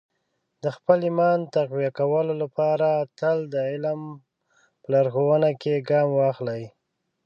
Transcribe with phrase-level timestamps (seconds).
[0.63, 4.01] د خپل ایمان تقویه کولو لپاره تل د علم
[4.81, 6.63] په لارښوونو کې ګام واخلئ.